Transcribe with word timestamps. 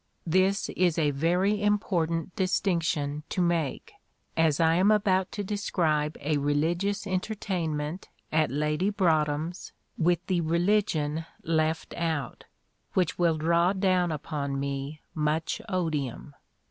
This 0.25 0.69
is 0.69 0.97
a 0.97 1.11
very 1.11 1.61
important 1.61 2.35
distinction 2.35 3.21
to 3.29 3.39
make, 3.39 3.93
as 4.35 4.59
I 4.59 4.73
am 4.73 4.89
about 4.89 5.31
to 5.33 5.43
describe 5.43 6.17
a 6.21 6.37
religious 6.39 7.05
entertainment 7.05 8.09
at 8.31 8.49
Lady 8.49 8.89
Broadhem's 8.89 9.73
with 9.99 10.25
the 10.25 10.41
religion 10.41 11.25
left 11.43 11.93
out, 11.93 12.45
which 12.93 13.19
will 13.19 13.37
draw 13.37 13.73
down 13.73 14.11
upon 14.11 14.59
me 14.59 15.01
much 15.13 15.61
odium. 15.69 16.33